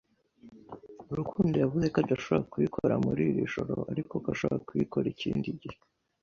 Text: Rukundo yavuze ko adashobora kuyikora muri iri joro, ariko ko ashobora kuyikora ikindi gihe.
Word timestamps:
Rukundo 1.17 1.55
yavuze 1.63 1.85
ko 1.93 1.97
adashobora 2.03 2.47
kuyikora 2.51 2.93
muri 3.05 3.21
iri 3.31 3.43
joro, 3.53 3.75
ariko 3.91 4.13
ko 4.23 4.27
ashobora 4.33 4.63
kuyikora 4.67 5.05
ikindi 5.13 5.49
gihe. 5.61 5.77